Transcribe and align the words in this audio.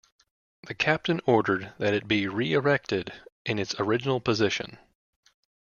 The 0.63 0.73
Captain 0.73 1.21
ordered 1.27 1.73
that 1.77 1.93
it 1.93 2.07
be 2.07 2.27
re-erected 2.27 3.13
in 3.45 3.59
its 3.59 3.75
original 3.79 4.19
position. 4.19 4.79